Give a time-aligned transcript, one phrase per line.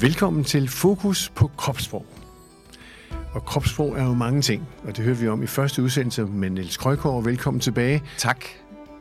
[0.00, 2.06] Velkommen til Fokus på kropssprog.
[3.32, 6.50] Og kropssprog er jo mange ting, og det hører vi om i første udsendelse med
[6.50, 7.24] Niels Krøjgaard.
[7.24, 8.02] Velkommen tilbage.
[8.18, 8.44] Tak.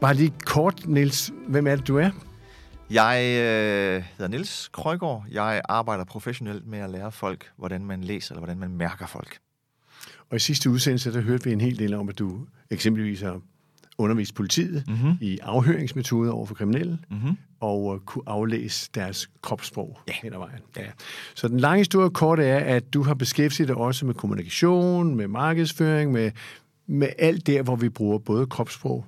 [0.01, 1.31] Bare lige kort, Niels.
[1.47, 2.09] Hvem er det, du er?
[2.89, 5.25] Jeg øh, hedder Niels Krøjgaard.
[5.31, 9.37] Jeg arbejder professionelt med at lære folk, hvordan man læser, eller hvordan man mærker folk.
[10.29, 13.41] Og i sidste udsendelse, der hørte vi en hel del om, at du eksempelvis har
[13.97, 15.17] undervist politiet mm-hmm.
[15.21, 17.37] i afhøringsmetoder over for kriminelle, mm-hmm.
[17.59, 20.13] og uh, kunne aflæse deres kropssprog Ja.
[20.23, 20.59] hen ad vejen.
[20.77, 20.85] Ja.
[21.35, 25.27] Så den lange historie kort er, at du har beskæftiget dig også med kommunikation, med
[25.27, 26.31] markedsføring, med,
[26.87, 29.05] med alt der, hvor vi bruger både kropssprog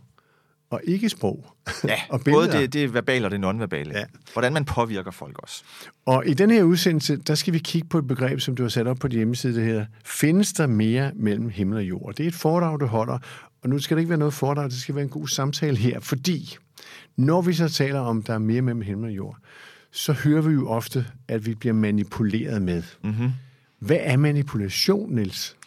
[0.70, 1.45] og ikke-sprog.
[1.84, 3.98] Ja, og både det, det verbale og det nonverbale.
[3.98, 4.04] Ja.
[4.34, 5.63] Hvordan man påvirker folk også.
[6.05, 8.70] Og i den her udsendelse, der skal vi kigge på et begreb, som du har
[8.70, 12.13] sat op på din hjemmeside, der hedder, findes der mere mellem himmel og jord?
[12.15, 13.20] Det er et foredrag, du holder,
[13.66, 15.99] og nu skal det ikke være noget foredrag, det skal være en god samtale her,
[15.99, 16.58] fordi
[17.16, 19.38] når vi så taler om, der er mere mellem himmel og jord,
[19.91, 22.84] så hører vi jo ofte, at vi bliver manipuleret med.
[23.04, 23.32] Mm-hmm.
[23.80, 25.58] Hvad er manipulation, Niels?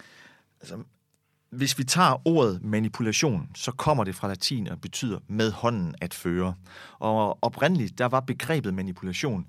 [1.50, 6.14] Hvis vi tager ordet manipulation, så kommer det fra latin og betyder med hånden at
[6.14, 6.54] føre.
[6.98, 9.46] Og oprindeligt, der var begrebet manipulation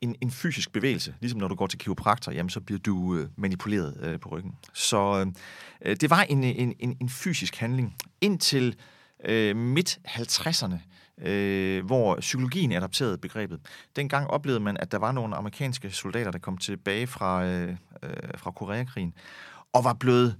[0.00, 1.14] en, en fysisk bevægelse.
[1.20, 4.54] Ligesom når du går til kiropraktor, jamen, så bliver du øh, manipuleret øh, på ryggen.
[4.74, 5.26] Så øh,
[5.82, 7.96] øh det var en, en, en, en fysisk handling.
[8.20, 8.76] Indtil
[9.24, 10.76] øh, midt-50'erne,
[11.28, 13.60] øh, hvor psykologien adapterede begrebet.
[13.96, 18.10] Dengang oplevede man, at der var nogle amerikanske soldater, der kom tilbage fra, øh, øh,
[18.36, 19.14] fra Koreakrigen,
[19.72, 20.36] og var blevet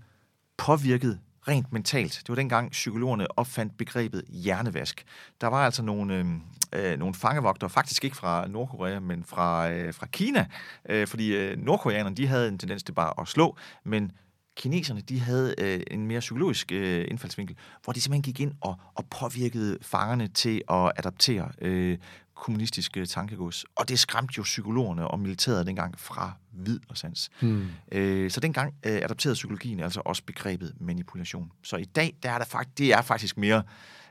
[0.56, 2.12] påvirket rent mentalt.
[2.12, 5.04] Det var dengang psykologerne opfandt begrebet hjernevask.
[5.40, 9.94] Der var altså nogle, øhm, øh, nogle fangevogtere, faktisk ikke fra Nordkorea, men fra, øh,
[9.94, 10.46] fra Kina,
[10.88, 14.12] øh, fordi øh, nordkoreanerne de havde en tendens til bare at slå, men
[14.56, 18.76] kineserne de havde øh, en mere psykologisk øh, indfaldsvinkel, hvor de simpelthen gik ind og,
[18.94, 21.98] og påvirkede fangerne til at adaptere øh,
[22.34, 23.64] kommunistiske tankegods.
[23.76, 27.30] Og det skræmte jo psykologerne og militæret dengang fra vid og sans.
[27.40, 27.66] Hmm.
[27.92, 31.50] Øh, så dengang øh, adapterede psykologien altså også begrebet manipulation.
[31.62, 33.62] Så i dag, der er der fakt, det er faktisk mere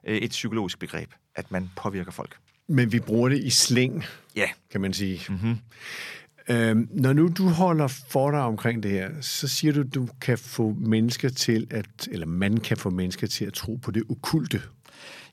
[0.04, 2.38] øh, et psykologisk begreb, at man påvirker folk.
[2.68, 4.04] Men vi bruger det i sling,
[4.36, 4.48] Ja.
[4.72, 5.22] kan man sige.
[5.30, 5.58] Mm-hmm.
[6.50, 10.38] Øhm, når nu du holder for dig omkring det her, så siger du, du kan
[10.38, 14.62] få mennesker til at, eller man kan få mennesker til at tro på det okulte.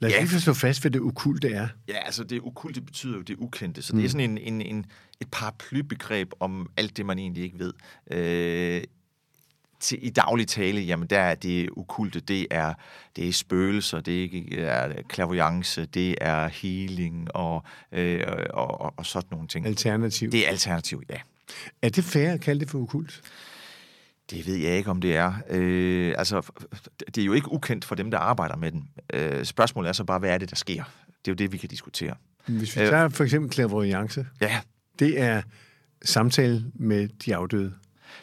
[0.00, 0.20] Lad os Ja.
[0.20, 1.68] lige slå fast, hvad det okulte er.
[1.88, 3.98] Ja, altså det ukulte betyder jo det ukendte, så mm.
[3.98, 4.86] det er sådan en, en, en,
[5.20, 7.72] et paraplybegreb om alt det, man egentlig ikke ved.
[8.10, 8.82] Øh,
[9.82, 12.74] til, I daglig tale, jamen der er det ukulte, det er,
[13.16, 14.24] det er spøgelser, det
[14.58, 19.66] er, clairvoyance, det er healing og, øh, og, og, og sådan nogle ting.
[19.66, 20.30] Alternativ.
[20.32, 21.16] Det er alternativ, ja.
[21.82, 23.22] Er det fair at kalde det for okult?
[24.30, 25.32] Det ved jeg ikke, om det er.
[25.50, 26.42] Øh, altså,
[27.14, 28.88] det er jo ikke ukendt for dem, der arbejder med den.
[29.12, 30.84] Øh, spørgsmålet er så bare, hvad er det, der sker?
[31.06, 32.14] Det er jo det, vi kan diskutere.
[32.46, 32.88] Hvis vi Øh.
[32.88, 34.60] tager for eksempel clairvoyance, Ja,
[34.98, 35.42] det er
[36.04, 37.72] samtale med de afdøde.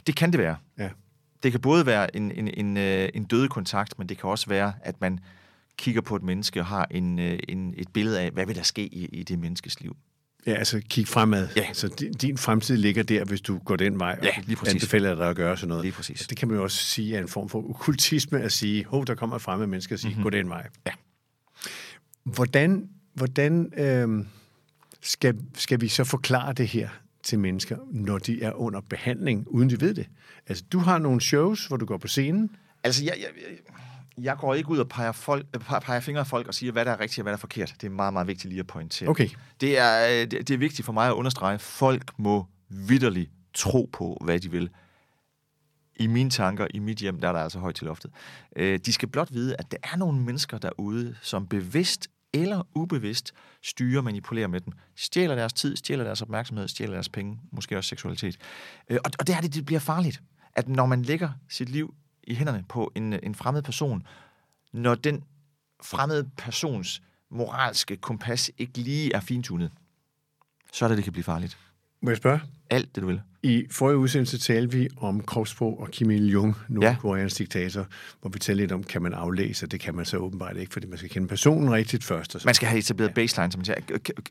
[0.07, 0.55] det kan det være.
[0.77, 0.89] Ja.
[1.43, 4.49] Det kan både være en, en, en, øh, en døde kontakt, men det kan også
[4.49, 5.19] være, at man
[5.77, 8.63] kigger på et menneske og har en, øh, en, et billede af, hvad vil der
[8.63, 9.97] ske i, i det menneskes liv.
[10.45, 11.47] Ja, altså kig fremad.
[11.55, 11.73] Ja.
[11.73, 14.19] Så din, din fremtid ligger der, hvis du går den vej.
[14.23, 14.73] Ja, og lige præcis.
[14.73, 15.83] anbefaler dig at gøre sådan noget.
[15.83, 16.27] Lige præcis.
[16.27, 19.15] Det kan man jo også sige er en form for okkultisme at sige, hov, der
[19.15, 20.23] kommer et fremmed menneske og sige, mm-hmm.
[20.23, 20.67] gå den vej.
[20.85, 20.91] Ja.
[22.23, 24.25] Hvordan, hvordan øh,
[25.01, 26.89] skal, skal vi så forklare det her
[27.23, 30.07] til mennesker, når de er under behandling, uden de ved det?
[30.47, 32.49] Altså, du har nogle shows, hvor du går på scenen.
[32.83, 33.27] Altså, jeg, jeg,
[34.23, 36.91] jeg- går ikke ud og peger, folk, peger- fingre af folk og siger, hvad der
[36.91, 37.73] er rigtigt og hvad der er forkert.
[37.81, 39.09] Det er meget, meget vigtigt lige at pointere.
[39.09, 39.29] Okay.
[39.61, 43.89] Det er, øh, det, det er vigtigt for mig at understrege, folk må vidderligt tro
[43.93, 44.69] på, hvad de vil.
[45.95, 48.11] I mine tanker, i mit hjem, der er der altså højt til loftet.
[48.55, 53.33] Øh, de skal blot vide, at der er nogle mennesker derude, som bevidst eller ubevidst
[53.63, 54.73] styrer og manipulerer med dem.
[54.95, 58.37] Stjæler deres tid, stjæler deres opmærksomhed, stjæler deres penge, måske også seksualitet.
[58.89, 60.21] Øh, og, og det er det, det bliver farligt.
[60.53, 61.93] At når man lægger sit liv
[62.23, 64.07] i hænderne på en, en fremmed person,
[64.73, 65.23] når den
[65.83, 69.71] fremmede persons moralske kompas ikke lige er fintunet,
[70.73, 71.57] så er det, det kan blive farligt.
[72.01, 72.41] Må jeg spørge?
[72.69, 73.21] Alt det, du vil.
[73.43, 77.43] I forrige udsendelse talte vi om kropssprog og Kim Il-jung, Nordkoreans ja.
[77.43, 77.87] diktator,
[78.21, 80.87] hvor vi talte lidt om, kan man aflæse, det kan man så åbenbart ikke, fordi
[80.87, 82.35] man skal kende personen rigtigt først.
[82.35, 83.75] Og så Man skal have etableret baseline, som man siger,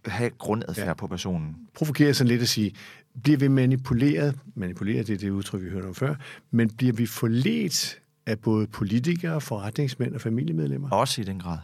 [0.06, 0.94] have grundadfærd ja.
[0.94, 1.56] på personen.
[1.74, 2.74] provokere sådan lidt at sige,
[3.22, 6.14] bliver vi manipuleret, manipuleret det er det udtryk, vi hørte om før,
[6.50, 10.90] men bliver vi forledt af både politikere, forretningsmænd og familiemedlemmer?
[10.90, 11.58] Også i den grad.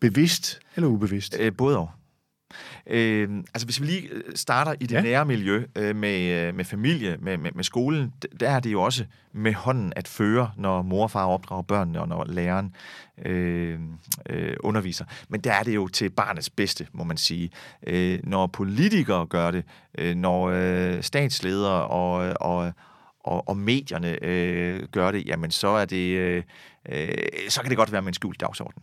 [0.00, 1.36] Bevidst eller ubevidst?
[1.40, 1.90] Øh, både og.
[2.86, 5.00] Øh, altså hvis vi lige øh, starter i det ja.
[5.00, 8.82] nære miljø øh, med, øh, med familie, med, med, med skolen, der er det jo
[8.82, 12.74] også med hånden at føre, når mor og far opdrager børnene, og når læreren
[13.24, 13.80] øh,
[14.28, 15.04] øh, underviser.
[15.28, 17.50] Men der er det jo til barnets bedste, må man sige.
[17.86, 19.64] Øh, når politikere gør det,
[19.98, 22.72] øh, når øh, statsledere og, og,
[23.20, 26.42] og, og medierne øh, gør det, jamen så er det, øh,
[26.88, 27.08] øh,
[27.48, 28.82] så kan det godt være med en skjult dagsorden.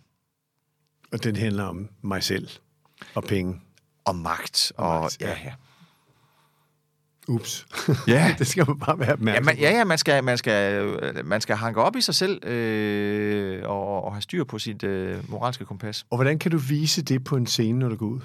[1.12, 2.48] Og den handler om mig selv
[3.16, 3.62] og penge.
[4.06, 4.72] Og magt.
[4.78, 5.38] Og, og magt, ja.
[5.46, 5.54] ja.
[7.28, 7.68] Ups.
[8.08, 8.36] Ja.
[8.40, 11.42] det skal man bare være opmærksom ja, man, ja, ja, man skal, man skal, man
[11.42, 15.66] skal hanke op i sig selv øh, og, og have styr på sit øh, moralske
[15.66, 16.06] kompas.
[16.10, 18.20] Og hvordan kan du vise det på en scene, når du går ud?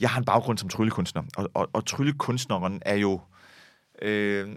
[0.00, 3.20] Jeg har en baggrund som tryllekunstner, og, og, og tryllekunstneren er jo...
[4.02, 4.48] Øh,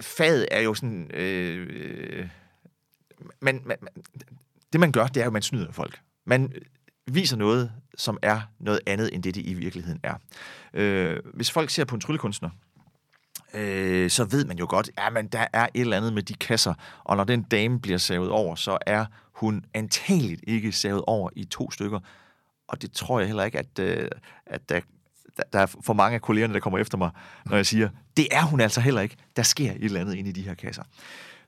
[0.00, 1.10] faget er jo sådan...
[1.14, 2.28] Øh,
[3.40, 3.76] man, man,
[4.72, 6.00] det, man gør, det er jo, at man snyder folk.
[6.26, 6.52] Man
[7.14, 10.14] viser noget, som er noget andet, end det, det i virkeligheden er.
[10.74, 12.50] Øh, hvis folk ser på en tryllekunstner,
[13.54, 16.74] øh, så ved man jo godt, at der er et eller andet med de kasser,
[17.04, 21.44] og når den dame bliver savet over, så er hun antageligt ikke savet over i
[21.44, 22.00] to stykker.
[22.68, 24.08] Og det tror jeg heller ikke, at, øh,
[24.46, 24.80] at der,
[25.52, 27.10] der er for mange af kollegerne, der kommer efter mig,
[27.46, 29.16] når jeg siger, det er hun altså heller ikke.
[29.36, 30.82] Der sker et eller andet inde i de her kasser.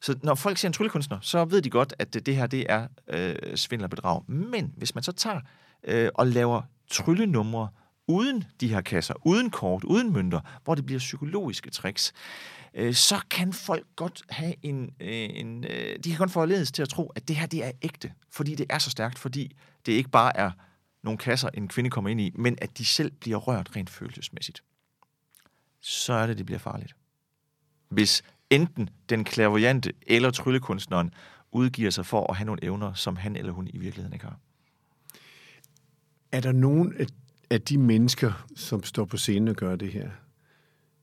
[0.02, 2.88] Så når folk ser en tryllekunstner, så ved de godt, at det her det er
[3.08, 4.22] øh, svindel og bedrag.
[4.30, 5.40] Men hvis man så tager
[5.84, 7.68] øh, og laver tryllenumre
[8.06, 12.12] uden de her kasser, uden kort, uden mønter, hvor det bliver psykologiske tricks,
[12.74, 14.90] øh, så kan folk godt have en...
[15.00, 17.72] Øh, en øh, de kan godt forledes til at tro, at det her det er
[17.82, 19.56] ægte, fordi det er så stærkt, fordi
[19.86, 20.50] det ikke bare er
[21.02, 24.62] nogle kasser, en kvinde kommer ind i, men at de selv bliver rørt rent følelsesmæssigt.
[25.80, 26.96] Så er det, det bliver farligt.
[27.88, 31.14] Hvis enten den klaverjante eller tryllekunstneren
[31.52, 34.38] udgiver sig for at have nogle evner, som han eller hun i virkeligheden ikke har.
[36.32, 36.94] Er der nogen
[37.50, 40.10] af de mennesker, som står på scenen og gør det her,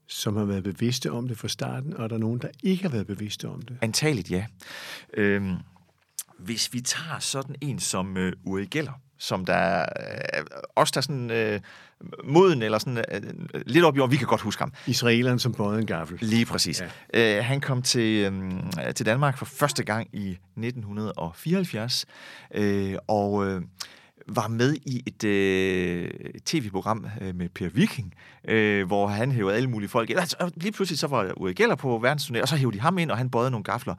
[0.06, 2.90] som har været bevidste om det fra starten, og er der nogen, der ikke har
[2.90, 3.78] været bevidste om det?
[3.80, 4.46] Antageligt ja.
[5.14, 5.56] Øhm,
[6.38, 10.44] hvis vi tager sådan en som øh, Uri Geller, som der øh,
[10.76, 11.60] også der sådan øh,
[12.24, 13.22] moden, eller sådan øh,
[13.66, 14.72] lidt op i år, vi kan godt huske ham.
[14.86, 16.18] Israeleren som både en gaffel.
[16.20, 16.82] Lige præcis.
[17.14, 17.38] Ja.
[17.38, 22.06] Øh, han kom til, øh, til Danmark for første gang i 1974,
[22.54, 23.62] øh, og øh,
[24.28, 26.10] var med i et øh,
[26.44, 28.14] tv-program øh, med Per Viking,
[28.48, 30.10] øh, hvor han hævede alle mulige folk.
[30.10, 33.10] Altså, lige pludselig så var Uri Geller på verdensturné, og så hævde de ham ind,
[33.10, 33.94] og han bøjede nogle gafler.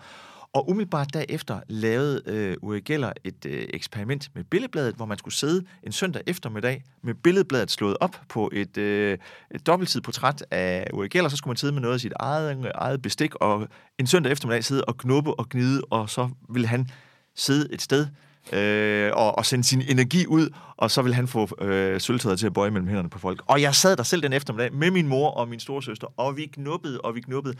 [0.54, 5.36] Og umiddelbart derefter lavede øh, Uri Geller et øh, eksperiment med billedbladet, hvor man skulle
[5.36, 9.18] sidde en søndag eftermiddag med billedbladet slået op på et, øh,
[9.56, 11.30] et dobbeltsid portræt af Uri Geller.
[11.30, 13.68] Så skulle man sidde med noget af sit eget, øh, eget bestik, og
[14.00, 16.90] en søndag eftermiddag sidde og knuppe og gnide, og så ville han
[17.36, 18.08] sidde et sted
[18.54, 22.46] øh, og, og sende sin energi ud, og så vil han få øh, sølvtøjet til
[22.46, 23.42] at bøje mellem hænderne på folk.
[23.46, 26.46] Og jeg sad der selv den eftermiddag med min mor og min storesøster, og vi
[26.46, 27.56] knuppede, og vi knuppede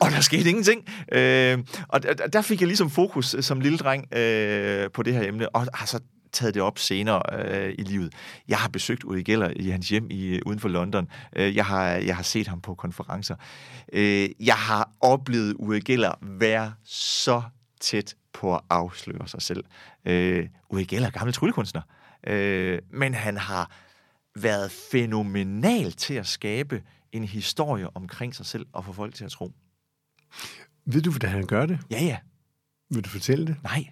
[0.00, 0.88] og der skete ingenting.
[1.12, 1.58] Øh,
[1.88, 5.28] og der, der fik jeg ligesom fokus øh, som lille dreng øh, på det her
[5.28, 6.00] emne, og har så
[6.32, 8.14] taget det op senere øh, i livet.
[8.48, 11.08] Jeg har besøgt Uri Geller i hans hjem i, øh, uden for London.
[11.36, 13.36] Øh, jeg, har, jeg har set ham på konferencer.
[13.92, 17.42] Øh, jeg har oplevet Uri Geller være så
[17.80, 19.64] tæt på at afsløre sig selv.
[20.04, 21.82] Øh, Uri Geller er gammel tryllekunstner,
[22.26, 23.70] øh, men han har
[24.34, 26.82] været fænomenal til at skabe
[27.12, 29.52] en historie omkring sig selv og få folk til at tro.
[30.84, 31.78] Ved du, hvordan han gør det?
[31.90, 32.18] Ja, ja.
[32.90, 33.56] Vil du fortælle det?
[33.62, 33.72] Nej.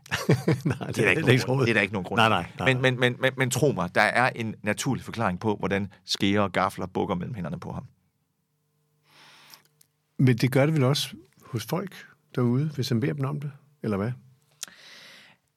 [0.64, 2.72] nej, det, er der ikke nogen, det er der ikke nogen grund nej, nej, nej.
[2.72, 6.40] Men, men, men, men, men tro mig, der er en naturlig forklaring på, hvordan skære
[6.40, 7.86] og gafler bukker mellem hænderne på ham.
[10.18, 13.52] Men det gør det vel også hos folk derude, hvis han beder dem om det,
[13.82, 14.12] eller hvad?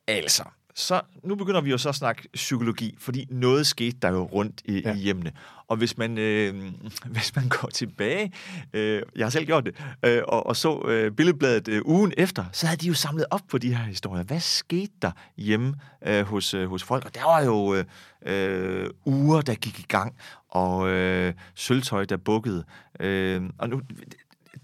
[0.08, 0.44] Altså,
[0.78, 4.62] så nu begynder vi jo så at snakke psykologi, fordi noget skete der jo rundt
[4.66, 4.94] i, ja.
[4.94, 5.32] i hjemmene.
[5.68, 6.64] Og hvis man, øh,
[7.16, 8.34] hvis man går tilbage,
[8.74, 12.46] øh, jeg har selv gjort det, øh, og, og så øh, billedbladet øh, ugen efter,
[12.52, 14.24] så havde de jo samlet op på de her historier.
[14.24, 15.76] Hvad skete der hjemme
[16.08, 17.06] øh, hos, øh, hos folk?
[17.06, 17.86] Og der var jo øh,
[18.26, 20.16] øh, uger, der gik i gang,
[20.50, 22.64] og øh, sølvtøj, der bukkede.
[23.00, 23.82] Øh, og nu,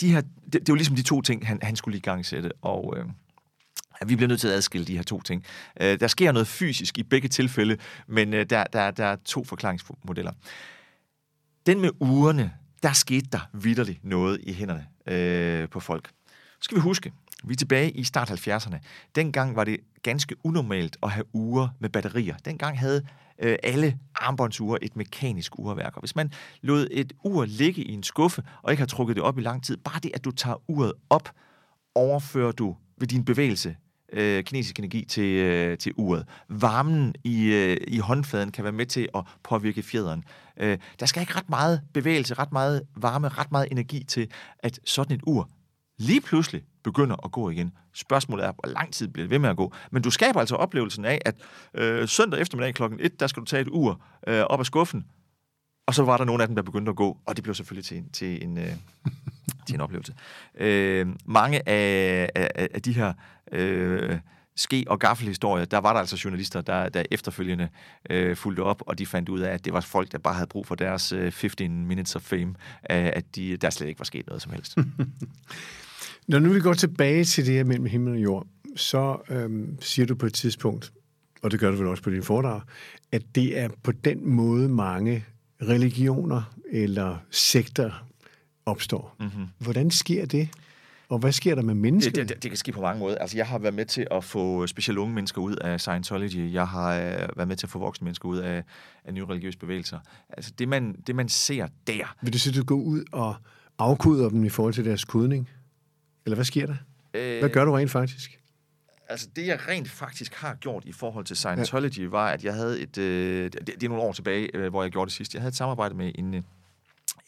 [0.01, 2.51] de her, det, det var ligesom de to ting, han, han skulle i gang sætte.
[2.62, 2.93] Og...
[2.98, 3.05] Øh,
[4.02, 5.46] at vi bliver nødt til at adskille de her to ting.
[5.82, 9.44] Øh, der sker noget fysisk i begge tilfælde, men øh, der, der, der er to
[9.44, 10.32] forklaringsmodeller.
[11.66, 16.08] Den med ugerne, der skete der vidderligt noget i hænderne øh, på folk.
[16.28, 17.12] Så skal vi huske,
[17.44, 18.78] vi er tilbage i start 70'erne.
[19.16, 22.36] Dengang var det ganske unormalt at have uger med batterier.
[22.46, 23.06] Dengang havde
[23.40, 25.96] øh, alle armbåndsure et mekanisk urværk.
[25.96, 26.32] Og hvis man
[26.62, 29.64] lod et ur ligge i en skuffe, og ikke har trukket det op i lang
[29.64, 31.30] tid, bare det, at du tager uret op,
[31.96, 33.76] overfører du ved din bevægelse
[34.14, 36.26] øh, kinesisk energi til, øh, til uret.
[36.50, 40.24] Varmen i, øh, i håndfladen kan være med til at påvirke fjederen.
[40.60, 44.80] Øh, der skal ikke ret meget bevægelse, ret meget varme, ret meget energi til, at
[44.86, 45.50] sådan et ur
[45.98, 47.74] lige pludselig begynder at gå igen.
[47.94, 49.74] Spørgsmålet er, hvor lang tid bliver det ved med at gå.
[49.92, 51.36] Men du skaber altså oplevelsen af, at
[51.74, 55.06] øh, søndag eftermiddag klokken 1, der skal du tage et ur øh, op af skuffen,
[55.88, 57.86] og så var der nogle af dem, der begyndte at gå, og det blev selvfølgelig
[57.86, 58.76] til, til, en, øh,
[59.68, 60.14] til en oplevelse.
[60.58, 63.14] Øh, mange af, af, af de her
[63.52, 64.20] øh,
[64.56, 67.70] ske- og gaffelhistorier, der var der altså journalister, der, der efterfølgende
[68.10, 70.48] øh, fulgte op, og de fandt ud af, at det var folk, der bare havde
[70.48, 72.50] brug for deres øh, 15 minutes of fame,
[72.92, 74.78] øh, at de, der slet ikke var sket noget som helst.
[76.28, 80.06] Når nu vi går tilbage til det her mellem himmel og jord, så øhm, siger
[80.06, 80.94] du på et tidspunkt,
[81.42, 82.62] og det gør du vel også på din foredrag,
[83.12, 85.26] at det er på den måde mange
[85.62, 88.06] religioner eller sekter
[88.65, 89.15] opstår.
[89.20, 89.48] Mm-hmm.
[89.58, 90.50] Hvordan sker det?
[91.10, 92.12] Og hvad sker der med mennesker?
[92.12, 93.17] Det, det, det kan ske på mange måder.
[93.17, 96.53] Altså, jeg har været med til at få specielt unge mennesker ud af Scientology.
[96.53, 98.63] Jeg har øh, været med til at få voksne mennesker ud af,
[99.05, 100.00] af nye religiøse bevægelser.
[100.29, 102.15] Altså, det man, det man ser der...
[102.22, 103.36] Vil du sige, at du går ud og
[103.77, 105.50] afkoder dem i forhold til deres kodning?
[106.25, 106.75] Eller hvad sker der?
[107.13, 108.39] Øh, hvad gør du rent faktisk?
[109.10, 112.10] Altså, det jeg rent faktisk har gjort i forhold til Scientology, ja.
[112.10, 112.98] var, at jeg havde et...
[112.98, 115.34] Øh, det, det er nogle år tilbage, øh, hvor jeg gjorde det sidst.
[115.34, 116.46] Jeg havde et samarbejde med en...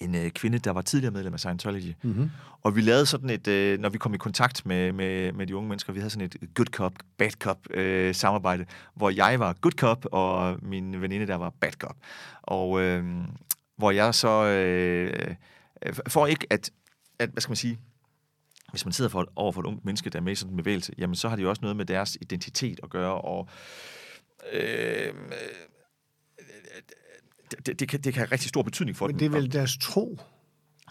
[0.02, 1.94] Øh, en øh, kvinde, der var tidligere medlem af Scientology.
[2.04, 2.30] Mm-hmm.
[2.62, 5.56] Og vi lavede sådan et, øh, når vi kom i kontakt med, med, med de
[5.56, 9.54] unge mennesker, vi havde sådan et good cop, bad cop øh, samarbejde, hvor jeg var
[9.54, 11.96] good cop, og min veninde der var bad cop.
[12.42, 13.04] Og øh,
[13.78, 15.36] hvor jeg så, øh,
[16.08, 16.72] for ikke at,
[17.20, 17.80] at, hvad skal man sige,
[18.72, 20.58] hvis man sidder for, over for et ungt menneske, der er med i sådan en
[20.58, 23.48] bevægelse, jamen så har de jo også noget med deres identitet at gøre, og
[24.54, 25.14] øh,
[27.52, 29.20] det, det, kan, det kan have rigtig stor betydning for Men dem.
[29.20, 30.20] det er vel deres tro?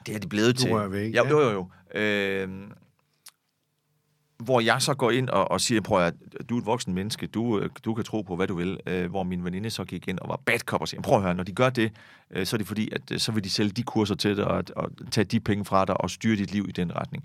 [0.06, 0.68] Det er de blevet til.
[0.68, 1.10] Ikke?
[1.10, 1.98] Ja, jo, jo, jo.
[2.00, 2.48] Øh,
[4.38, 6.14] hvor jeg så går ind og, og siger, prøv at
[6.48, 8.80] du er et voksen menneske, du, du kan tro på, hvad du vil.
[8.86, 11.22] Øh, hvor min veninde så gik ind og var bad cop og siger, prøv at
[11.22, 11.92] høre, når de gør det,
[12.30, 14.44] øh, så er det fordi, at øh, så vil de sælge de kurser til dig
[14.44, 17.24] og, og tage de penge fra dig og styre dit liv i den retning.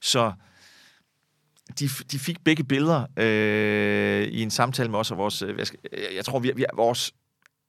[0.00, 0.32] Så
[1.80, 5.42] de, de fik begge billeder øh, i en samtale med os og vores...
[5.42, 5.66] Øh, jeg,
[6.14, 7.12] jeg tror, vi, vi, vores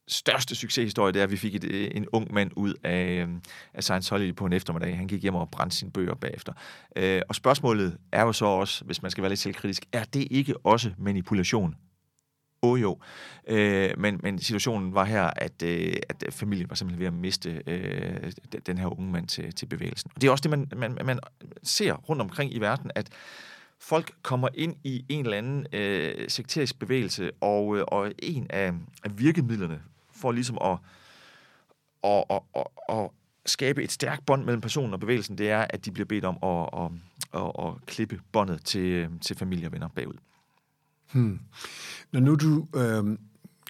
[0.08, 3.28] største succeshistorie, det er, at vi fik et, øh, en ung mand ud af, øh,
[3.74, 4.96] af Scientology på en eftermiddag.
[4.96, 6.52] Han gik hjem og brændte sine bøger bagefter.
[6.96, 10.28] Øh, og spørgsmålet er jo så også, hvis man skal være lidt selvkritisk, er det
[10.30, 11.74] ikke også manipulation?
[12.64, 12.98] Åh oh, jo.
[13.48, 17.62] Øh, men, men situationen var her, at, øh, at familien var simpelthen ved at miste
[17.66, 18.32] øh,
[18.66, 20.10] den her unge mand til, til bevægelsen.
[20.14, 21.20] Og det er også det, man, man, man
[21.62, 23.08] ser rundt omkring i verden, at
[23.80, 28.72] folk kommer ind i en eller anden øh, sekterisk bevægelse, og, øh, og en af,
[29.04, 29.80] af virkemidlerne
[30.22, 30.78] for ligesom at,
[32.04, 33.10] at, at, at, at
[33.46, 36.38] skabe et stærkt bånd mellem personen og bevægelsen, det er, at de bliver bedt om
[36.42, 36.90] at, at,
[37.40, 40.18] at, at klippe båndet til, til familie og venner bagud.
[41.12, 41.40] Hmm.
[42.12, 43.18] Når nu du øh,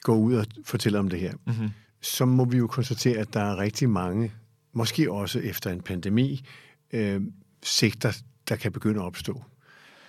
[0.03, 1.71] går ud og fortæller om det her, mm-hmm.
[2.01, 4.33] så må vi jo konstatere, at der er rigtig mange,
[4.73, 6.45] måske også efter en pandemi,
[6.93, 7.21] øh,
[7.63, 9.43] sigter, der kan begynde at opstå.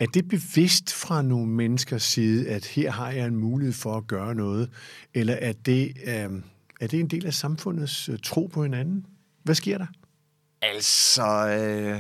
[0.04, 4.08] Er det bevidst fra nogle menneskers side, at her har jeg en mulighed for at
[4.08, 4.70] gøre noget?
[5.14, 6.42] Eller er det, øh,
[6.82, 9.06] er det en del af samfundets øh, tro på hinanden?
[9.44, 9.86] Hvad sker der?
[10.62, 12.00] Altså, øh,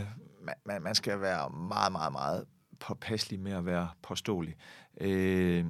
[0.65, 2.45] man, man skal være meget, meget, meget
[2.79, 4.55] påpasselig med at være påståelig.
[5.01, 5.65] Øh,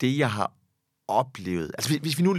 [0.00, 0.52] det, jeg har
[1.10, 2.36] oplevet, altså hvis vi nu,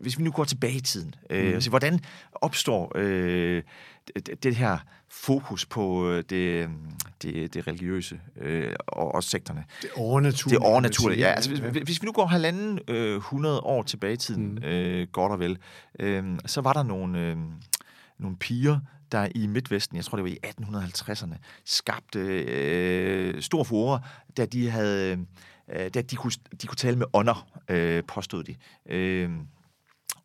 [0.00, 1.54] hvis vi nu går tilbage i tiden, øh, mm.
[1.54, 2.00] altså, hvordan
[2.32, 3.62] opstår øh,
[4.14, 4.78] det, det her
[5.08, 6.68] fokus på øh, det,
[7.22, 9.64] det, det religiøse øh, og også sekterne.
[9.82, 10.58] Det overnaturlige.
[10.58, 11.32] Det overnaturlige, ja.
[11.32, 14.64] Altså, hvis, hvis vi nu går halvanden øh, 100 år tilbage i tiden, mm.
[14.64, 15.58] øh, godt og vel,
[15.98, 17.36] øh, så var der nogle, øh,
[18.18, 18.78] nogle piger,
[19.12, 24.00] der i Midtvesten, jeg tror det var i 1850'erne, skabte øh, stor furore,
[24.36, 25.26] da de havde
[25.68, 28.56] øh, da de kunne, de kunne tale med ånder, øh, påstod de.
[28.86, 29.30] Øh,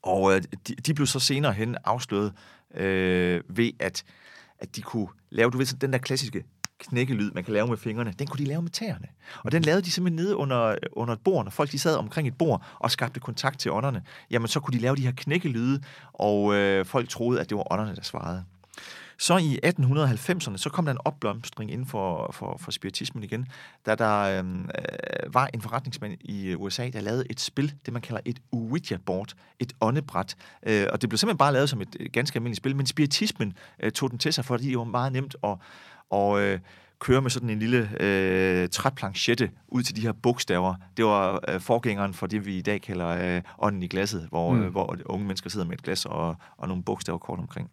[0.02, 2.34] og øh, de, de blev så senere hen afsløret
[2.76, 4.04] øh, ved, at,
[4.60, 6.44] at de kunne lave, du ved, den der klassiske
[6.80, 9.08] knækkelyd, man kan lave med fingrene, den kunne de lave med tæerne.
[9.44, 12.28] Og den lavede de simpelthen nede under, under et bord, når folk de sad omkring
[12.28, 14.04] et bord og skabte kontakt til ånderne.
[14.32, 15.82] Jamen, så kunne de lave de her knækkelyde,
[16.14, 18.44] og øh, folk troede, at det var ånderne, der svarede.
[19.20, 23.48] Så i 1890'erne, så kom der en opblomstring inden for, for, for spiritismen igen,
[23.86, 28.02] da der øhm, øh, var en forretningsmand i USA, der lavede et spil, det man
[28.02, 30.36] kalder et Ouija-board, et åndebræt.
[30.64, 33.92] Øh, og det blev simpelthen bare lavet som et ganske almindeligt spil, men spiritismen øh,
[33.92, 35.58] tog den til sig, fordi det var meget nemt at
[36.10, 36.60] og, øh,
[37.00, 40.76] køre med sådan en lille øh, træplanchette ud til de her bogstaver.
[40.98, 44.54] Det var øh, forgængeren for det, vi i dag kalder øh, ånden i glasset, hvor,
[44.54, 44.62] mm.
[44.62, 47.70] øh, hvor unge mennesker sidder med et glas og, og nogle bogstaver kort omkring.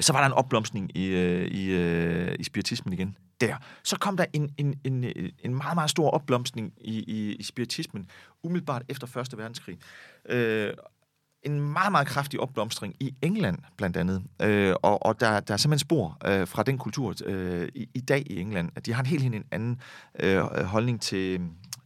[0.00, 3.16] Så var der en opblomstring i, øh, i, øh, i spiritismen igen.
[3.40, 3.56] Der.
[3.82, 5.04] Så kom der en, en, en,
[5.44, 8.10] en meget, meget stor opblomstring i, i, i spiritismen,
[8.42, 9.38] umiddelbart efter 1.
[9.38, 9.78] verdenskrig.
[10.28, 10.72] Øh,
[11.44, 14.22] en meget, meget kraftig opblomstring i England, blandt andet.
[14.42, 18.00] Øh, og og der, der er simpelthen spor øh, fra den kultur øh, i, i
[18.00, 18.70] dag i England.
[18.86, 19.80] De har en helt, helt en anden
[20.20, 21.40] øh, holdning til,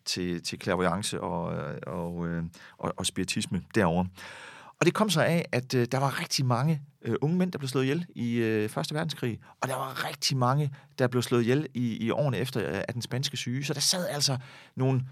[0.04, 2.42] til, til clairvoyance og, øh, og, øh,
[2.78, 4.06] og, og spiritisme derovre.
[4.80, 7.58] Og det kom så af, at øh, der var rigtig mange øh, unge mænd, der
[7.58, 11.42] blev slået ihjel i øh, Første Verdenskrig, og der var rigtig mange, der blev slået
[11.42, 13.64] ihjel i, i årene efter øh, af den spanske syge.
[13.64, 14.38] Så der sad altså
[14.76, 15.02] nogle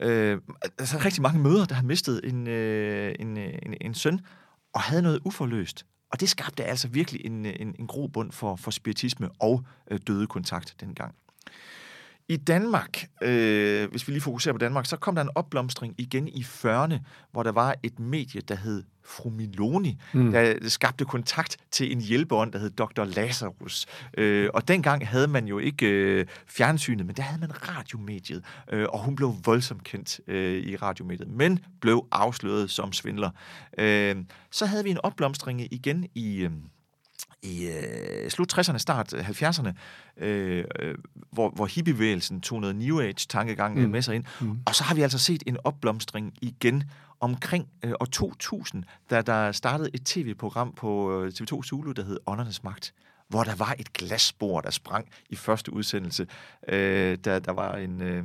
[0.00, 0.40] øh,
[0.78, 4.20] altså rigtig mange møder, der havde mistet en, øh, en, øh, en, en søn,
[4.74, 5.86] og havde noget uforløst.
[6.12, 9.98] Og det skabte altså virkelig en, øh, en, en grobund for, for spiritisme og øh,
[10.06, 11.14] døde kontakt dengang.
[12.28, 16.28] I Danmark, øh, hvis vi lige fokuserer på Danmark, så kom der en opblomstring igen
[16.28, 16.94] i 40'erne,
[17.32, 20.32] hvor der var et medie, der hed Fru Miloni, mm.
[20.32, 23.04] der skabte kontakt til en hjælpeånd, der hed Dr.
[23.04, 23.86] Lazarus.
[24.18, 28.86] Øh, og dengang havde man jo ikke øh, fjernsynet, men der havde man radiomediet, øh,
[28.88, 33.30] og hun blev voldsomt kendt øh, i radiomediet, men blev afsløret som svindler.
[33.78, 34.16] Øh,
[34.50, 36.36] så havde vi en opblomstring igen i...
[36.36, 36.50] Øh,
[37.46, 39.72] i øh, slut 60'erne, start 70'erne,
[40.24, 40.94] øh, øh,
[41.32, 43.90] hvor, hvor hippiebevægelsen tog noget New Age-tankegang mm.
[43.90, 44.24] med sig ind.
[44.40, 44.58] Mm.
[44.66, 46.82] Og så har vi altså set en opblomstring igen
[47.20, 52.18] omkring øh, år 2000, da der startede et tv-program på øh, TV2 Zulu, der hed
[52.26, 52.92] Åndernes Magt
[53.28, 56.26] hvor der var et glasbord, der sprang i første udsendelse.
[56.68, 58.02] Øh, der, der var en...
[58.02, 58.24] Øh,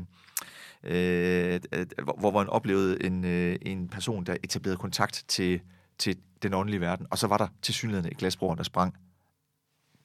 [0.84, 1.60] øh,
[2.04, 5.62] hvor, hvor man oplevede en, øh, en person, der etablerede kontakt til,
[5.98, 8.96] til den åndelige verden, og så var der til synligheden et glasbord, der sprang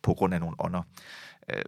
[0.07, 0.83] på grund af nogle ånder.
[1.51, 1.63] Øh,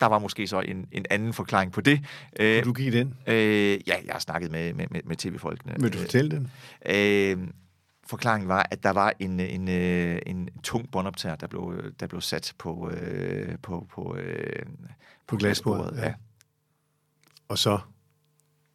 [0.00, 2.04] der var måske så en, en anden forklaring på det.
[2.40, 3.14] Øh, du give den?
[3.26, 5.74] Øh, ja, jeg har snakket med, med, med, med tv-folkene.
[5.80, 6.50] Vil du fortælle den?
[6.86, 7.48] Øh,
[8.06, 12.20] forklaringen var, at der var en, en, en, en tung båndoptager, der blev, der blev
[12.20, 14.66] sat på, øh, på, på, øh,
[15.26, 15.96] på glasbordet.
[15.96, 16.06] Ja.
[16.06, 16.14] ja.
[17.48, 17.78] Og så?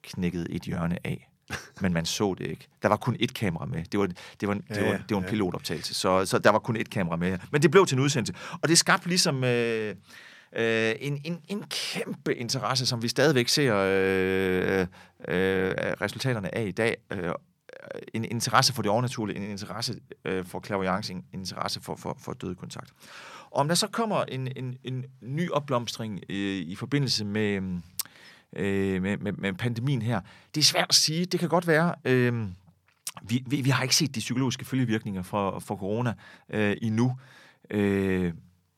[0.03, 1.32] Knækkede et hjørne af
[1.81, 2.67] men man så det ikke.
[2.81, 3.83] Der var kun ét kamera med.
[3.91, 5.29] Det var, det var, det var, det var en ja.
[5.29, 7.37] pilotoptagelse, så, så der var kun ét kamera med.
[7.51, 8.33] Men det blev til en udsendelse.
[8.61, 9.43] Og det skabte ligesom...
[9.43, 9.95] Øh,
[10.55, 14.87] øh, en, en, en kæmpe interesse, som vi stadigvæk ser øh,
[15.27, 16.97] øh, resultaterne af i dag.
[17.11, 17.33] Øh,
[18.13, 22.33] en interesse for det overnaturlige, en interesse øh, for clairvoyance, en interesse for, for, for
[22.33, 22.93] døde kontakt.
[23.51, 27.61] Og om der så kommer en, en, en ny opblomstring øh, i forbindelse med,
[28.55, 30.21] øh, med, med, med pandemien her,
[30.55, 31.25] det er svært at sige.
[31.25, 31.95] Det kan godt være...
[32.05, 32.33] Øh,
[33.21, 36.13] vi, vi, vi har ikke set de psykologiske følgevirkninger for, for corona
[36.49, 37.17] øh, endnu.
[37.69, 38.33] Øh,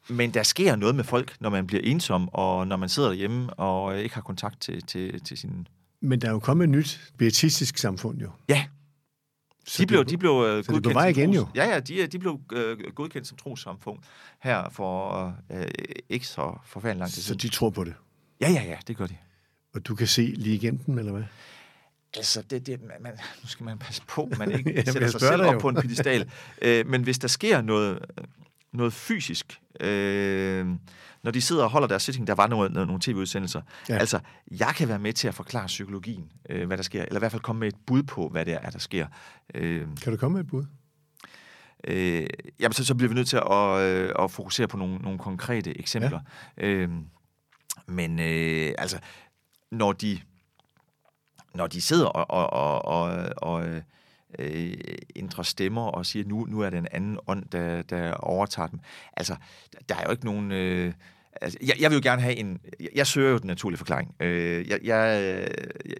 [0.09, 3.53] men der sker noget med folk, når man bliver ensom, og når man sidder derhjemme
[3.53, 5.67] og ikke har kontakt til, til, til sin...
[6.01, 8.31] Men der er jo kommet et nyt beatistisk samfund jo.
[8.49, 8.65] Ja.
[9.67, 11.47] Så de blev, de blev uh, godkendt det vej igen jo.
[11.55, 13.99] Ja, ja, de, de blev uh, godkendt som trosamfund
[14.39, 15.61] her for uh,
[16.09, 17.93] ikke så forfærdelig lang tid Så de tror på det?
[18.41, 19.15] Ja, ja, ja, det gør de.
[19.75, 21.23] Og du kan se lige igennem dem, eller hvad?
[22.17, 23.11] Altså, det, det, man,
[23.43, 25.59] nu skal man passe på, man ikke Jamen, sætter sig selv op jo.
[25.59, 26.31] på en pedestal.
[26.65, 27.99] uh, men hvis der sker noget,
[28.73, 30.67] noget fysisk, øh,
[31.23, 33.61] når de sidder og holder deres sitting, der var nogle, nogle tv-udsendelser.
[33.89, 33.97] Ja.
[33.97, 34.19] Altså,
[34.51, 37.31] jeg kan være med til at forklare psykologien, øh, hvad der sker, eller i hvert
[37.31, 39.07] fald komme med et bud på, hvad det er, der sker.
[39.53, 40.65] Øh, kan du komme med et bud?
[41.83, 42.27] Øh,
[42.59, 45.79] jamen, så, så bliver vi nødt til at, øh, at fokusere på nogle, nogle konkrete
[45.79, 46.19] eksempler.
[46.57, 46.67] Ja.
[46.67, 46.89] Øh,
[47.87, 48.99] men øh, altså,
[49.71, 50.19] når de,
[51.55, 53.67] når de sidder og, og, og, og, og
[54.39, 54.73] øh,
[55.15, 58.79] ændrer stemmer og siger, nu, nu er det en anden ånd, der, der overtager dem.
[59.17, 59.35] Altså,
[59.89, 60.51] der er jo ikke nogen...
[60.51, 60.93] Øh,
[61.41, 62.59] altså, jeg, jeg vil jo gerne have en...
[62.79, 64.15] Jeg, jeg søger jo den naturlige forklaring.
[64.19, 65.47] Øh, jeg, jeg,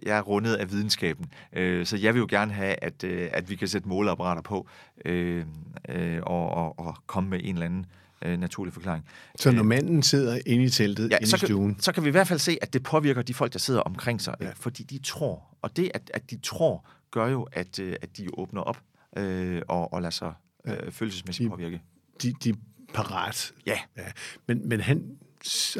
[0.02, 3.50] jeg er rundet af videnskaben, øh, så jeg vil jo gerne have, at, øh, at
[3.50, 4.68] vi kan sætte måleapparater på
[5.04, 5.46] øh,
[5.88, 8.05] øh, og, og, og komme med en eller anden øh,
[8.36, 9.04] naturlig forklaring.
[9.38, 11.74] Så når øh, manden sidder inde i teltet, ja, inde så i stuen...
[11.74, 13.80] Kan, så kan vi i hvert fald se, at det påvirker de folk, der sidder
[13.80, 14.50] omkring sig, ja.
[14.54, 15.56] fordi de tror.
[15.62, 18.80] Og det, at, at de tror, gør jo, at, øh, at de åbner op
[19.16, 20.32] øh, og, og lader sig
[20.66, 21.82] øh, følelsesmæssigt påvirke.
[22.22, 22.54] De, de
[22.94, 23.52] parat.
[23.66, 23.78] Ja.
[23.96, 24.02] ja.
[24.46, 25.18] Men, men han,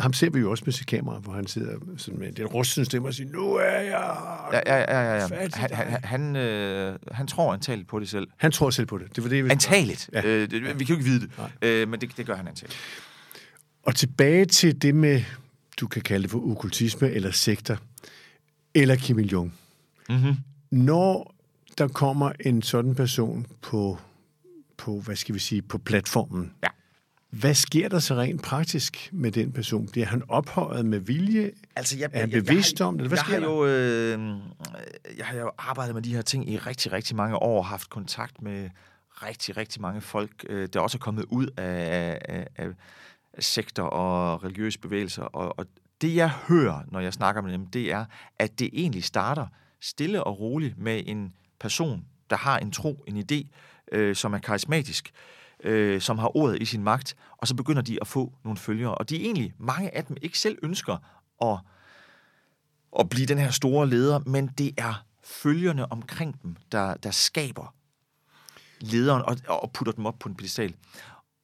[0.01, 2.85] ham ser vi jo også med sit kamera, hvor han sidder sådan med den rustende
[2.85, 4.17] stemme og siger, nu er jeg
[4.53, 5.29] ja, ja, ja, ja.
[5.55, 8.29] Han, han, han, øh, han tror antageligt på det selv.
[8.37, 9.17] Han tror selv på det.
[9.17, 9.51] det, var det vi...
[9.51, 10.11] Antageligt.
[10.13, 10.23] Ja.
[10.25, 11.31] Øh, vi kan jo ikke vide det,
[11.63, 12.81] øh, men det, det gør han antageligt.
[13.83, 15.23] Og tilbage til det med,
[15.81, 17.77] du kan kalde det for okkultisme eller sekter,
[18.75, 19.55] eller Kim Il-jung.
[20.09, 20.37] Mm-hmm.
[20.71, 21.35] Når
[21.79, 23.99] der kommer en sådan person på,
[24.77, 26.69] på, hvad skal vi sige, på platformen, ja.
[27.31, 29.89] Hvad sker der så rent praktisk med den person?
[29.89, 31.51] Bliver han ophøjet med vilje?
[31.77, 33.09] Altså, jeg, er han bevidst jeg, jeg, om det?
[33.09, 34.39] Hvad jeg sker har jo, øh,
[35.19, 38.43] jeg har jo arbejdet med de her ting i rigtig, rigtig mange år, haft kontakt
[38.43, 38.71] med
[39.11, 42.69] rigtig, rigtig mange folk, øh, der også er kommet ud af, af, af,
[43.35, 45.23] af sektor og religiøse bevægelser.
[45.23, 45.67] Og, og
[46.01, 48.05] det, jeg hører, når jeg snakker med dem, det er,
[48.39, 49.47] at det egentlig starter
[49.81, 53.49] stille og roligt med en person, der har en tro, en idé,
[53.93, 55.37] øh, som er karismatisk, øh,
[56.01, 58.95] som har ordet i sin magt, og så begynder de at få nogle følgere.
[58.95, 60.97] Og de egentlig, mange af dem, ikke selv ønsker
[61.43, 61.59] at,
[62.99, 67.75] at blive den her store leder, men det er følgerne omkring dem, der, der skaber
[68.81, 70.75] lederen og, og putter dem op på en pedestal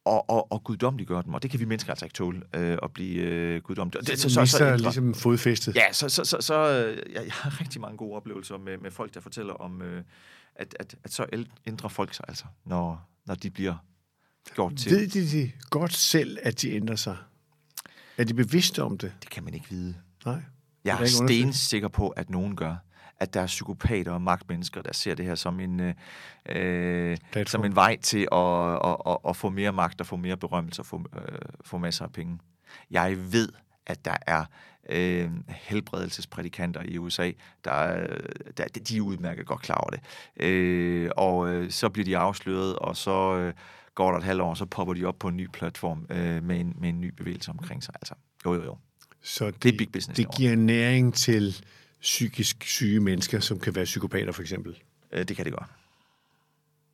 [0.04, 2.92] og, og, og guddomliggør dem, og det kan vi mennesker altså ikke tåle øh, at
[2.92, 4.02] blive øh, guddommelige.
[4.02, 5.76] Det, så, så, så, så ligesom fodfæstet.
[5.76, 8.90] Ja, så, så, så, så øh, jeg, jeg har rigtig mange gode oplevelser med, med
[8.90, 10.04] folk, der fortæller om, øh,
[10.54, 11.26] at, at, at så
[11.66, 13.74] ændrer folk sig altså, når, når de bliver
[14.54, 14.90] gjort til...
[14.90, 17.16] Ved de, de godt selv, at de ændrer sig?
[18.18, 19.12] Er de bevidste om det?
[19.22, 19.94] Det kan man ikke vide.
[20.24, 20.42] Nej.
[20.84, 22.76] Jeg er stensikker på, at nogen gør
[23.22, 25.94] at der er psykopater og magtmennesker, der ser det her som en, øh,
[26.46, 30.36] øh som en vej til at, at, at, at få mere magt og få mere
[30.36, 32.38] berømmelse og få, øh, få masser af penge.
[32.90, 33.48] Jeg ved,
[33.86, 34.44] at der er
[34.88, 37.30] øh, helbredelsesprædikanter i USA,
[37.64, 38.06] der,
[38.56, 40.00] der de er udmærket godt klar over det.
[40.46, 43.54] Øh, og øh, så bliver de afsløret, og så øh,
[43.94, 46.60] går der et halvt år, så popper de op på en ny platform øh, med,
[46.60, 47.94] en, med en ny bevægelse omkring sig.
[47.94, 48.78] Altså, jo, jo, jo.
[49.22, 50.16] Så det, det er big business.
[50.16, 51.64] Det giver næring til
[52.00, 54.78] psykisk syge mennesker, som kan være psykopater for eksempel?
[55.12, 55.66] Øh, det kan det gøre.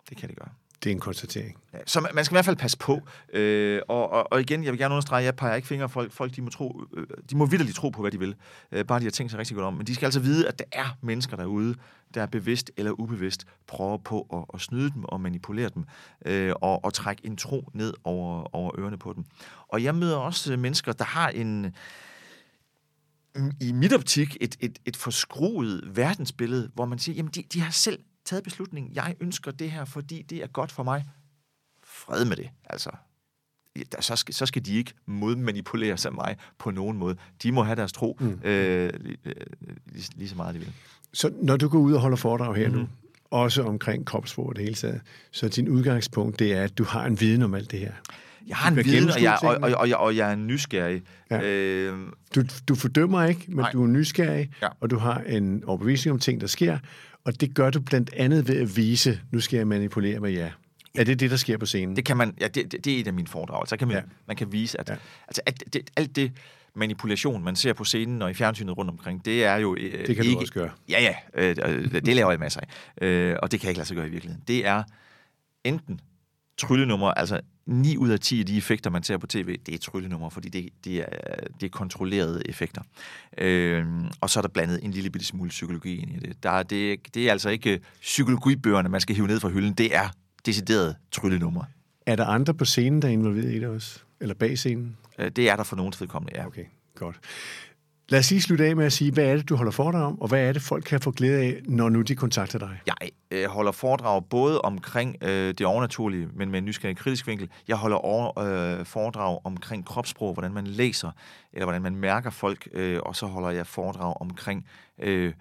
[0.08, 0.50] Det kan det gøre.
[0.84, 1.56] Det er en konstatering.
[1.72, 3.00] Ja, så man, man skal i hvert fald passe på.
[3.32, 5.88] Øh, og, og, og igen, jeg vil gerne understrege, jeg peger ikke fingre.
[5.88, 8.34] Folk, folk de må, tro, øh, de må vidderligt tro på, hvad de vil.
[8.72, 9.74] Øh, bare de har tænkt sig rigtig godt om.
[9.74, 11.74] Men de skal altså vide, at der er mennesker derude,
[12.14, 15.84] der er bevidst eller ubevidst prøver på at, at snyde dem og manipulere dem.
[16.26, 19.24] Øh, og, og trække en tro ned over, over ørerne på dem.
[19.68, 21.74] Og jeg møder også øh, mennesker, der har en
[23.60, 27.70] i mit optik et, et, et forskruet verdensbillede, hvor man siger, jamen de, de har
[27.70, 28.94] selv taget beslutningen.
[28.94, 31.04] Jeg ønsker det her, fordi det er godt for mig.
[31.84, 32.90] Fred med det, altså.
[34.00, 37.16] Så skal, så skal de ikke modmanipulere sig mig på nogen måde.
[37.42, 38.40] De må have deres tro mm.
[38.44, 39.16] øh, lige,
[39.86, 40.72] lige, lige så meget, de vil.
[41.12, 42.74] Så når du går ud og holder foredrag her mm.
[42.74, 42.88] nu,
[43.30, 47.20] også omkring kropssprog det hele taget, så din udgangspunkt, det er, at du har en
[47.20, 47.92] viden om alt det her.
[48.46, 51.02] Jeg har en viden, og jeg, og, og, og, jeg, og jeg er nysgerrig.
[51.30, 51.42] Ja.
[51.42, 51.98] Øh,
[52.34, 53.70] du, du fordømmer ikke, men nej.
[53.70, 54.68] du er nysgerrig, ja.
[54.80, 56.78] og du har en overbevisning om ting, der sker,
[57.28, 60.50] og det gør du blandt andet ved at vise, nu skal jeg manipulere med jer.
[60.94, 61.96] Er det det, der sker på scenen?
[61.96, 63.68] Det kan man, ja, det, det, det er et af mine foredrag.
[63.68, 64.02] Så kan man, ja.
[64.26, 64.96] man kan vise, at, ja.
[65.28, 66.32] altså, at det, alt det
[66.74, 70.16] manipulation, man ser på scenen og i fjernsynet rundt omkring, det er jo øh, Det
[70.16, 70.70] kan ikke, du også gøre.
[70.88, 73.06] Ja, ja, øh, det laver jeg masser af.
[73.06, 74.44] Øh, og det kan jeg ikke lade sig gøre i virkeligheden.
[74.48, 74.82] Det er
[75.64, 76.00] enten
[76.58, 79.78] tryllenummer, altså 9 ud af 10 af de effekter, man ser på tv, det er
[79.78, 81.06] tryllenummer, fordi det, det, er,
[81.60, 82.82] det er kontrollerede effekter.
[83.38, 83.86] Øh,
[84.20, 86.42] og så er der blandet en lille bitte smule psykologi ind i det.
[86.42, 89.74] Der er, det, det er altså ikke psykologibøgerne, man skal hive ned fra hylden.
[89.74, 90.08] Det er
[90.46, 91.64] decideret tryllenummer.
[92.06, 94.00] Er der andre på scenen, der er involveret i det også?
[94.20, 94.96] Eller bag scenen?
[95.18, 96.46] Øh, det er der for nogens vedkommende, ja.
[96.46, 97.20] Okay, godt.
[98.10, 100.20] Lad os lige slutte af med at sige, hvad er det, du holder foredrag om,
[100.20, 102.80] og hvad er det, folk kan få glæde af, når nu de kontakter dig?
[102.86, 102.94] Jeg
[103.30, 107.48] øh, holder foredrag både omkring øh, det overnaturlige, men med en nysgerrig kritisk vinkel.
[107.68, 111.10] Jeg holder over, øh, foredrag omkring kropssprog, hvordan man læser,
[111.52, 114.66] eller hvordan man mærker folk, øh, og så holder jeg foredrag omkring
[114.98, 115.32] øh,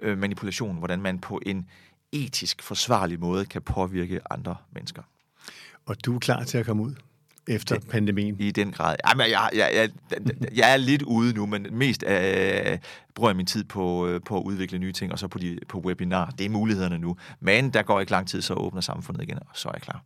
[0.00, 1.66] øh, manipulation, hvordan man på en
[2.12, 5.02] etisk forsvarlig måde kan påvirke andre mennesker.
[5.86, 6.94] Og du er klar til at komme ud?
[7.50, 8.36] Efter det, pandemien?
[8.38, 8.96] I den grad.
[9.08, 9.90] Jamen, jeg, jeg, jeg,
[10.54, 12.78] jeg er lidt ude nu, men mest øh,
[13.14, 15.58] bruger jeg min tid på, øh, på at udvikle nye ting, og så på, de,
[15.68, 16.34] på webinar.
[16.38, 17.16] Det er mulighederne nu.
[17.40, 20.02] Men der går ikke lang tid, så åbner samfundet igen, og så er jeg klar.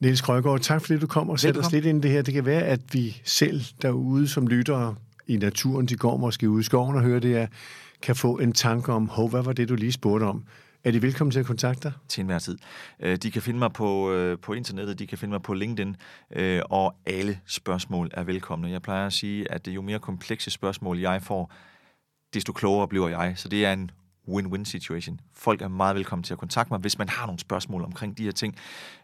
[0.00, 2.22] Niels Krøgaard, tak fordi du kom og sætter os lidt ind i det her.
[2.22, 4.94] Det kan være, at vi selv derude som lyttere
[5.26, 7.46] i naturen, de går måske ude i skoven og hører det her,
[8.02, 10.44] kan få en tanke om, hov, hvad var det, du lige spurgte om?
[10.88, 11.92] Er de velkommen til at kontakte dig?
[12.08, 12.58] Til enhver tid.
[13.00, 15.96] Øh, de kan finde mig på, øh, på internettet, de kan finde mig på LinkedIn,
[16.30, 18.70] øh, og alle spørgsmål er velkomne.
[18.70, 21.52] Jeg plejer at sige, at jo mere komplekse spørgsmål jeg får,
[22.34, 23.32] desto klogere bliver jeg.
[23.36, 23.90] Så det er en
[24.28, 25.20] win-win situation.
[25.34, 28.24] Folk er meget velkommen til at kontakte mig, hvis man har nogle spørgsmål omkring de
[28.24, 28.56] her ting.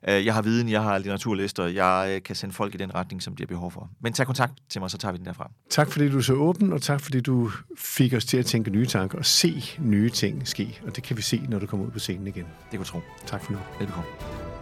[0.09, 3.23] Øh, jeg har viden, jeg har litteraturlister, jeg øh, kan sende folk i den retning,
[3.23, 3.91] som de har behov for.
[4.01, 5.51] Men tag kontakt til mig, så tager vi den derfra.
[5.71, 8.71] Tak fordi du er så åben, og tak fordi du fik os til at tænke
[8.71, 10.81] nye tanker og se nye ting ske.
[10.87, 12.47] Og det kan vi se, når du kommer ud på scenen igen.
[12.71, 13.01] Det kunne tro.
[13.27, 13.59] Tak for nu.
[13.79, 14.54] Velbekomme.